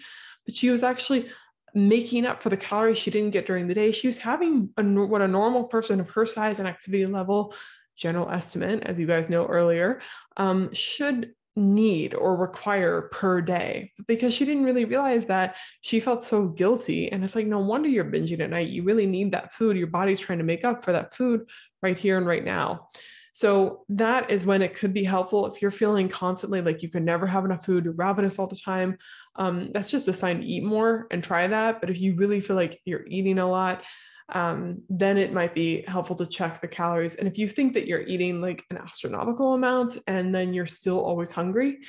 [0.45, 1.29] but she was actually
[1.75, 3.91] making up for the calories she didn't get during the day.
[3.91, 7.55] She was having a, what a normal person of her size and activity level,
[7.97, 10.01] general estimate, as you guys know earlier,
[10.37, 16.25] um, should need or require per day because she didn't really realize that she felt
[16.25, 19.55] so guilty and it's like no wonder you're binging at night you really need that
[19.55, 21.49] food your body's trying to make up for that food
[21.81, 22.89] right here and right now
[23.35, 27.05] so that is when it could be helpful if you're feeling constantly like you can
[27.05, 28.97] never have enough food, you're ravenous all the time.
[29.35, 31.81] Um, that's just a sign to eat more and try that.
[31.81, 33.83] But if you really feel like you're eating a lot,
[34.31, 37.17] um, then it might be helpful to check the calories.
[37.17, 40.99] And if you think that you're eating like an astronomical amount and then you're still
[40.99, 41.81] always hungry,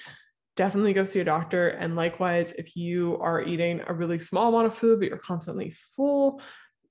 [0.55, 1.69] definitely go see a doctor.
[1.69, 5.75] And likewise, if you are eating a really small amount of food, but you're constantly
[5.95, 6.41] full,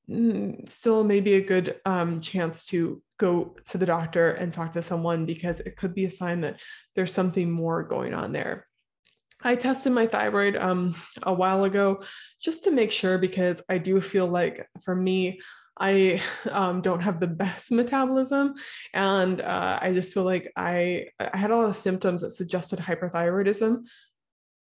[0.09, 4.83] mm, still maybe a good um, chance to go to the doctor and talk to
[4.83, 6.61] someone because it could be a sign that
[6.95, 8.67] there's something more going on there.
[9.45, 12.03] I tested my thyroid um, a while ago
[12.41, 15.41] just to make sure because I do feel like for me,
[15.79, 18.55] I um, don't have the best metabolism,
[18.93, 22.79] and uh, I just feel like I I had a lot of symptoms that suggested
[22.79, 23.85] hyperthyroidism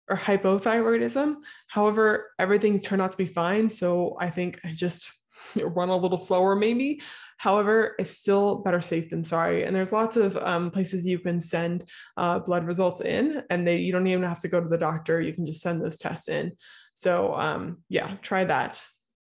[0.10, 1.36] or hypothyroidism.
[1.68, 5.10] However, everything turned out to be fine, so I think I just
[5.64, 7.02] run a little slower maybe.
[7.38, 9.64] However, it's still better safe than sorry.
[9.64, 11.86] And there's lots of um, places you can send
[12.18, 15.22] uh, blood results in, and they you don't even have to go to the doctor.
[15.22, 16.58] You can just send those tests in.
[16.96, 18.82] So um, yeah, try that.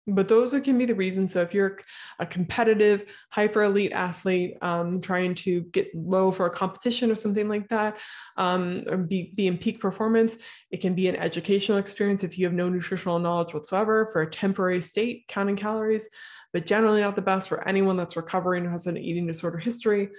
[0.07, 1.33] But those can be the reasons.
[1.33, 1.79] So if you're
[2.19, 7.49] a competitive, hyper elite athlete um, trying to get low for a competition or something
[7.49, 7.99] like that,
[8.37, 10.39] um, or be, be in peak performance,
[10.73, 14.31] it can be an educational experience if you have no nutritional knowledge whatsoever for a
[14.31, 16.09] temporary state, counting calories
[16.53, 20.11] but generally not the best for anyone that's recovering or has an eating disorder history.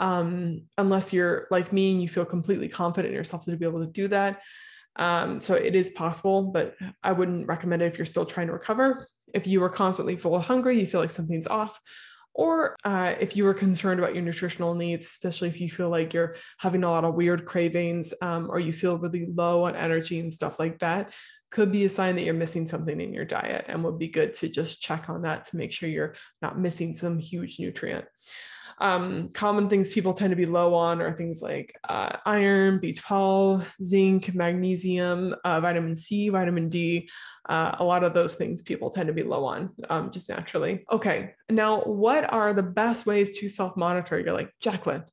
[0.00, 3.84] Um, unless you're like me and you feel completely confident in yourself to be able
[3.84, 4.40] to do that.
[4.96, 8.52] Um, so it is possible, but I wouldn't recommend it if you're still trying to
[8.52, 9.06] recover.
[9.34, 11.80] If you are constantly full of hungry, you feel like something's off,
[12.34, 16.14] or uh, if you are concerned about your nutritional needs, especially if you feel like
[16.14, 20.18] you're having a lot of weird cravings um, or you feel really low on energy
[20.18, 21.12] and stuff like that,
[21.50, 24.32] could be a sign that you're missing something in your diet and would be good
[24.32, 28.06] to just check on that to make sure you're not missing some huge nutrient.
[28.82, 33.64] Um, common things people tend to be low on are things like uh, iron, B12,
[33.80, 37.08] zinc, magnesium, uh, vitamin C, vitamin D.
[37.48, 40.84] Uh, a lot of those things people tend to be low on um, just naturally.
[40.90, 44.18] Okay, now what are the best ways to self monitor?
[44.18, 45.04] You're like, Jacqueline,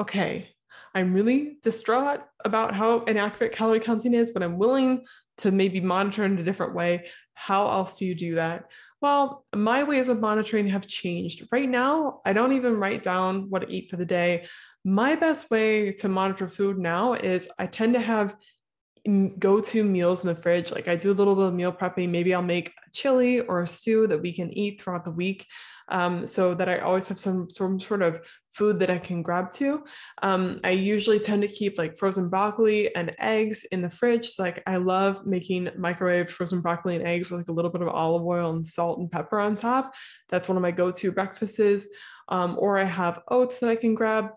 [0.00, 0.48] okay,
[0.92, 5.04] I'm really distraught about how inaccurate calorie counting is, but I'm willing
[5.38, 7.06] to maybe monitor in a different way.
[7.34, 8.64] How else do you do that?
[9.02, 11.46] Well, my ways of monitoring have changed.
[11.52, 14.46] Right now, I don't even write down what I eat for the day.
[14.84, 18.36] My best way to monitor food now is I tend to have
[19.38, 20.72] go to meals in the fridge.
[20.72, 22.10] Like I do a little bit of meal prepping.
[22.10, 25.46] Maybe I'll make a chili or a stew that we can eat throughout the week
[25.88, 28.20] um, so that I always have some, some sort of
[28.52, 29.84] food that I can grab to.
[30.22, 34.30] Um, I usually tend to keep like frozen broccoli and eggs in the fridge.
[34.30, 37.82] So, like I love making microwave frozen broccoli and eggs with like a little bit
[37.82, 39.94] of olive oil and salt and pepper on top.
[40.28, 41.88] That's one of my go-to breakfasts.
[42.28, 44.30] Um, or I have oats that I can grab.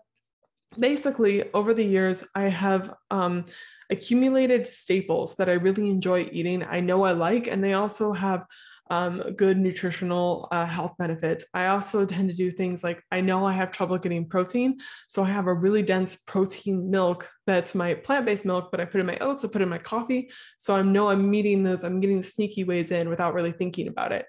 [0.78, 3.46] Basically, over the years, I have um,
[3.90, 6.62] accumulated staples that I really enjoy eating.
[6.62, 8.46] I know I like, and they also have
[8.90, 11.44] um, good nutritional uh, health benefits.
[11.54, 14.78] I also tend to do things like I know I have trouble getting protein.
[15.08, 18.84] So I have a really dense protein milk that's my plant based milk, but I
[18.84, 20.30] put in my oats, I put in my coffee.
[20.58, 23.86] So I know I'm meeting those, I'm getting the sneaky ways in without really thinking
[23.86, 24.26] about it.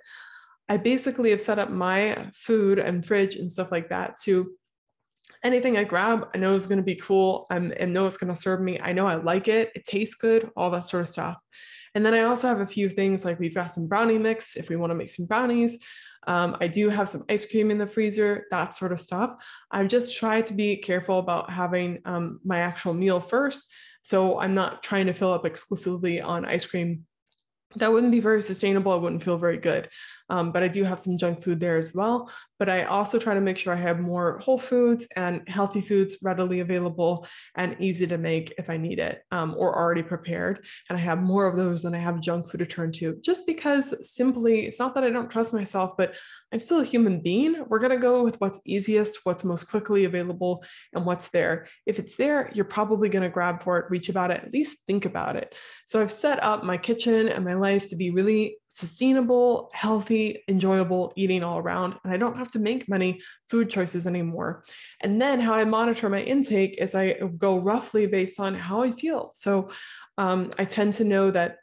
[0.70, 4.52] I basically have set up my food and fridge and stuff like that to
[5.44, 7.46] anything I grab, I know is going to be cool.
[7.50, 8.80] I'm, I know it's going to serve me.
[8.80, 9.72] I know I like it.
[9.76, 11.38] It tastes good, all that sort of stuff.
[11.96, 14.70] And then I also have a few things like we've got some brownie mix if
[14.70, 15.80] we want to make some brownies.
[16.28, 19.34] Um, I do have some ice cream in the freezer, that sort of stuff.
[19.72, 23.72] I've just tried to be careful about having um, my actual meal first.
[24.04, 27.06] So I'm not trying to fill up exclusively on ice cream
[27.78, 28.92] that wouldn't be very sustainable.
[28.92, 29.90] I wouldn't feel very good.
[30.32, 32.32] Um, but I do have some junk food there as well.
[32.58, 36.18] But I also try to make sure I have more whole foods and healthy foods
[36.24, 40.66] readily available and easy to make if I need it um, or already prepared.
[40.90, 43.46] And I have more of those than I have junk food to turn to, just
[43.46, 46.16] because simply it's not that I don't trust myself, but
[46.54, 47.66] I'm still a human being.
[47.68, 50.64] We're going to go with what's easiest, what's most quickly available,
[50.94, 51.68] and what's there.
[51.86, 54.86] If it's there, you're probably going to grab for it, reach about it, at least
[54.88, 55.54] think about it.
[55.88, 61.12] So I've set up my kitchen and my life to be really sustainable, healthy, enjoyable
[61.18, 61.94] eating all around.
[62.04, 64.64] And I don't have to make many food choices anymore.
[65.02, 68.94] And then how I monitor my intake is I go roughly based on how I
[68.94, 69.32] feel.
[69.36, 69.72] So
[70.18, 71.58] um, I tend to know that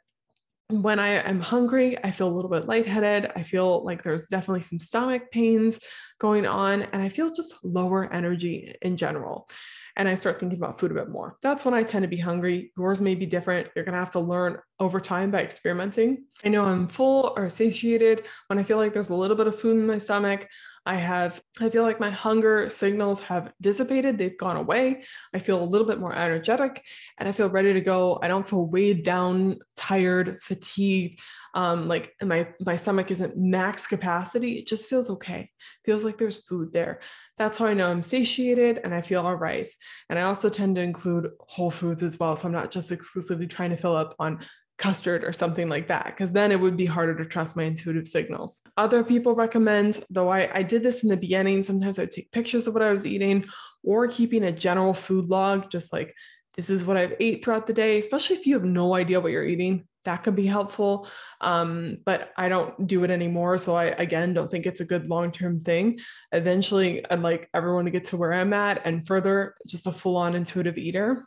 [0.67, 3.31] when I am hungry, I feel a little bit lightheaded.
[3.35, 5.79] I feel like there's definitely some stomach pains
[6.19, 9.49] going on, and I feel just lower energy in general
[9.99, 11.37] and I start thinking about food a bit more.
[11.41, 12.71] That's when I tend to be hungry.
[12.77, 13.67] Yours may be different.
[13.75, 16.23] You're going to have to learn over time by experimenting.
[16.43, 19.59] I know I'm full or satiated when I feel like there's a little bit of
[19.59, 20.47] food in my stomach.
[20.85, 24.17] I have, I feel like my hunger signals have dissipated.
[24.17, 25.03] They've gone away.
[25.33, 26.81] I feel a little bit more energetic
[27.17, 28.19] and I feel ready to go.
[28.23, 31.19] I don't feel weighed down, tired, fatigued
[31.53, 35.49] um, like my my stomach isn't max capacity it just feels okay
[35.85, 36.99] feels like there's food there
[37.37, 39.67] that's how i know i'm satiated and i feel all right
[40.09, 43.47] and i also tend to include whole foods as well so i'm not just exclusively
[43.47, 44.39] trying to fill up on
[44.79, 48.07] custard or something like that, because then it would be harder to trust my intuitive
[48.07, 48.61] signals.
[48.77, 52.31] Other people recommend, though I, I did this in the beginning, sometimes I would take
[52.31, 53.45] pictures of what I was eating
[53.83, 56.15] or keeping a general food log, just like
[56.55, 59.31] this is what I've ate throughout the day, especially if you have no idea what
[59.31, 59.85] you're eating.
[60.05, 61.07] That could be helpful.
[61.41, 63.57] Um, but I don't do it anymore.
[63.57, 65.99] So I, again, don't think it's a good long term thing.
[66.31, 70.17] Eventually, I'd like everyone to get to where I'm at and further, just a full
[70.17, 71.25] on intuitive eater.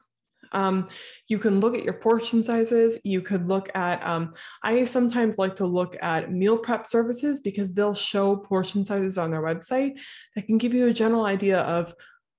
[0.53, 0.89] Um,
[1.29, 2.99] you can look at your portion sizes.
[3.05, 7.75] You could look at, um, I sometimes like to look at meal prep services because
[7.75, 9.99] they'll show portion sizes on their website
[10.35, 11.95] that can give you a general idea of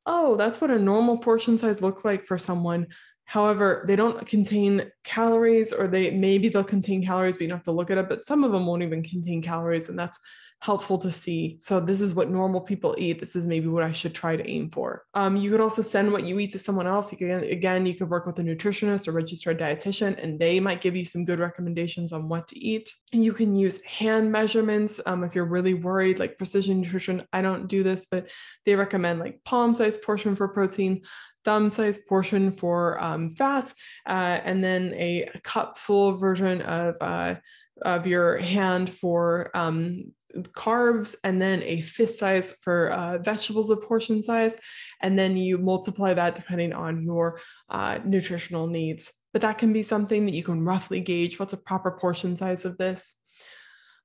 [0.05, 2.87] oh, that's what a normal portion size looks like for someone.
[3.25, 7.65] However, they don't contain calories, or they maybe they'll contain calories, but you don't have
[7.65, 8.09] to look at it.
[8.09, 10.19] But some of them won't even contain calories, and that's
[10.59, 11.57] helpful to see.
[11.61, 13.19] So this is what normal people eat.
[13.19, 15.03] This is maybe what I should try to aim for.
[15.13, 17.11] Um, you could also send what you eat to someone else.
[17.11, 20.79] You can again, you could work with a nutritionist or registered dietitian, and they might
[20.79, 22.93] give you some good recommendations on what to eat.
[23.11, 27.23] And you can use hand measurements um, if you're really worried, like precision nutrition.
[27.33, 28.29] I don't do this, but
[28.65, 31.01] they recommend like palm-sized portion for protein,
[31.45, 33.73] thumb size portion for um, fats,
[34.07, 37.35] uh, and then a cup full version of uh,
[37.81, 43.81] of your hand for um, carbs and then a fist size for uh, vegetables of
[43.83, 44.59] portion size.
[45.01, 47.39] And then you multiply that depending on your
[47.69, 49.13] uh, nutritional needs.
[49.31, 51.39] But that can be something that you can roughly gauge.
[51.39, 53.22] What's a proper portion size of this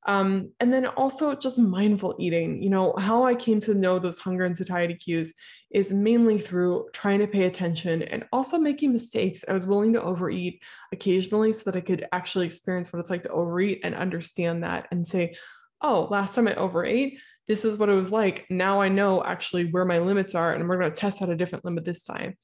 [0.06, 4.18] um, and then also just mindful eating you know how i came to know those
[4.18, 5.34] hunger and satiety cues
[5.70, 10.02] is mainly through trying to pay attention and also making mistakes i was willing to
[10.02, 14.62] overeat occasionally so that i could actually experience what it's like to overeat and understand
[14.62, 15.34] that and say
[15.80, 18.46] oh, last time I overate, this is what it was like.
[18.50, 21.36] Now I know actually where my limits are, and we're going to test out a
[21.36, 22.34] different limit this time.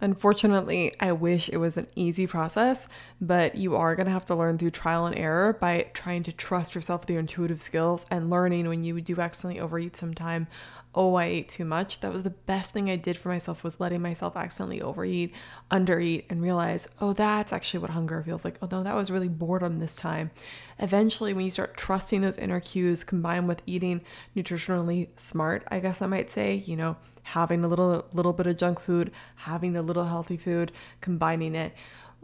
[0.00, 2.88] Unfortunately, I wish it was an easy process,
[3.20, 6.32] but you are going to have to learn through trial and error by trying to
[6.32, 10.46] trust yourself with your intuitive skills and learning when you do accidentally overeat sometime.
[10.92, 12.00] Oh i ate too much.
[12.00, 15.32] That was the best thing i did for myself was letting myself accidentally overeat
[15.70, 18.58] undereat and realize oh that's actually what hunger feels like.
[18.60, 20.32] Oh no that was really boredom this time.
[20.80, 24.00] Eventually when you start trusting those inner cues combined with eating
[24.34, 26.96] nutritionally smart i guess i might say you know
[27.32, 31.72] having a little little bit of junk food having a little healthy food combining it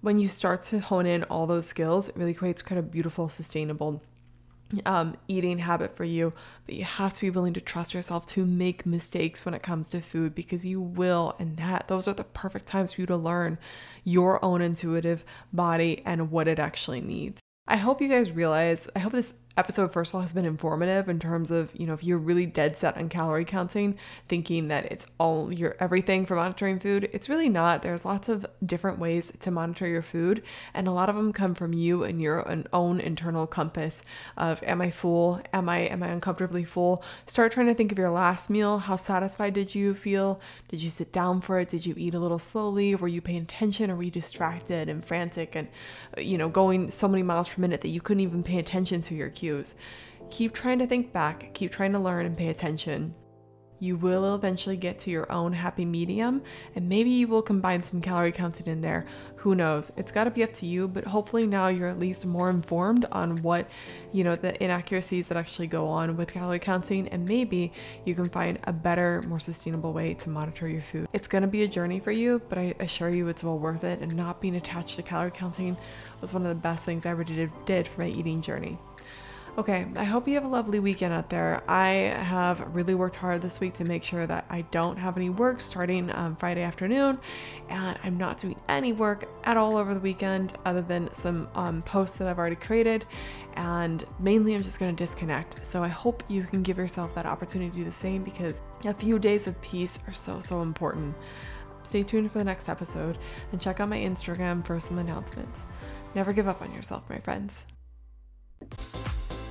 [0.00, 3.28] when you start to hone in all those skills it really creates kind of beautiful
[3.28, 4.02] sustainable
[4.84, 6.32] um, eating habit for you,
[6.64, 9.88] but you have to be willing to trust yourself to make mistakes when it comes
[9.90, 13.16] to food because you will, and that those are the perfect times for you to
[13.16, 13.58] learn
[14.04, 17.40] your own intuitive body and what it actually needs.
[17.68, 21.08] I hope you guys realize, I hope this episode, first of all, has been informative
[21.08, 23.96] in terms of, you know, if you're really dead set on calorie counting,
[24.28, 27.82] thinking that it's all your everything for monitoring food, it's really not.
[27.82, 30.42] There's lots of different ways to monitor your food,
[30.74, 34.02] and a lot of them come from you and your own internal compass
[34.36, 35.40] of am I full?
[35.52, 37.02] Am I am I uncomfortably full?
[37.26, 38.78] Start trying to think of your last meal.
[38.78, 40.40] How satisfied did you feel?
[40.68, 41.68] Did you sit down for it?
[41.68, 42.94] Did you eat a little slowly?
[42.94, 45.68] Were you paying attention or were you distracted and frantic and
[46.18, 49.30] you know, going so many miles minute that you couldn't even pay attention to your
[49.30, 49.74] cues.
[50.30, 53.14] Keep trying to think back, keep trying to learn and pay attention.
[53.78, 56.42] You will eventually get to your own happy medium,
[56.74, 59.06] and maybe you will combine some calorie counting in there.
[59.46, 59.92] Who knows?
[59.96, 63.04] It's got to be up to you, but hopefully now you're at least more informed
[63.12, 63.68] on what,
[64.10, 67.72] you know, the inaccuracies that actually go on with calorie counting, and maybe
[68.04, 71.06] you can find a better, more sustainable way to monitor your food.
[71.12, 73.84] It's going to be a journey for you, but I assure you it's well worth
[73.84, 75.76] it, and not being attached to calorie counting
[76.20, 78.76] was one of the best things I ever did, did for my eating journey.
[79.58, 81.62] Okay, I hope you have a lovely weekend out there.
[81.66, 85.30] I have really worked hard this week to make sure that I don't have any
[85.30, 87.18] work starting um, Friday afternoon,
[87.70, 91.80] and I'm not doing any work at all over the weekend other than some um,
[91.80, 93.06] posts that I've already created.
[93.54, 95.64] And mainly, I'm just going to disconnect.
[95.64, 98.92] So I hope you can give yourself that opportunity to do the same because a
[98.92, 101.16] few days of peace are so, so important.
[101.82, 103.16] Stay tuned for the next episode
[103.52, 105.64] and check out my Instagram for some announcements.
[106.14, 107.64] Never give up on yourself, my friends.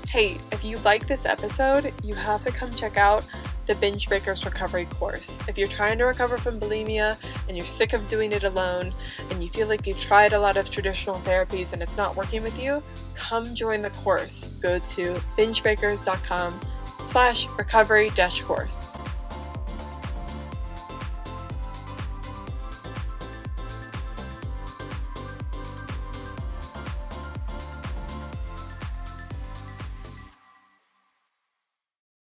[0.07, 3.25] Hey, if you like this episode, you have to come check out
[3.65, 5.37] the Binge Breakers Recovery course.
[5.47, 8.93] If you're trying to recover from bulimia and you're sick of doing it alone
[9.31, 12.43] and you feel like you've tried a lot of traditional therapies and it's not working
[12.43, 12.83] with you,
[13.15, 14.47] come join the course.
[14.61, 16.59] Go to bingebreakers.com
[17.01, 18.87] slash recovery dash course.